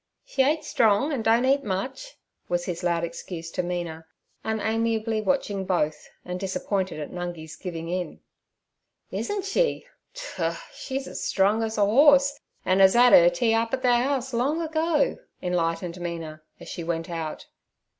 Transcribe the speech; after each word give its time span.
'She 0.25 0.41
ain't 0.41 0.63
strong, 0.65 1.13
an' 1.13 1.21
don't 1.21 1.45
eat 1.45 1.63
much' 1.63 2.17
was 2.49 2.65
his 2.65 2.81
loud 2.81 3.03
excuse 3.03 3.51
to 3.51 3.61
Mina, 3.61 4.07
unamiably 4.43 5.21
watching 5.21 5.63
both, 5.63 6.09
and 6.25 6.39
disappointed 6.39 6.99
at 6.99 7.11
Nungi's 7.11 7.55
giving 7.55 7.87
in. 7.87 8.19
'Isn't 9.11 9.45
she? 9.45 9.85
Tur! 10.15 10.57
she's 10.73 11.21
strong 11.23 11.61
as 11.61 11.77
a 11.77 11.85
horse, 11.85 12.39
an' 12.65 12.81
'as 12.81 12.95
'ad 12.95 13.13
her 13.13 13.29
tea 13.29 13.53
up 13.53 13.75
at 13.75 13.83
the 13.83 13.93
house 13.95 14.33
long 14.33 14.59
ago' 14.59 15.17
enlightened 15.39 16.01
Mina, 16.01 16.41
as 16.59 16.67
she 16.67 16.83
went 16.83 17.07
out. 17.07 17.45